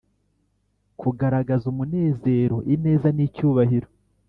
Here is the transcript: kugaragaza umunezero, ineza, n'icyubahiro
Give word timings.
kugaragaza 0.99 1.63
umunezero, 1.71 2.57
ineza, 2.75 3.07
n'icyubahiro 3.13 3.87